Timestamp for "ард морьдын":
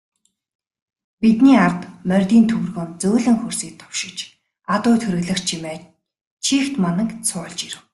1.65-2.43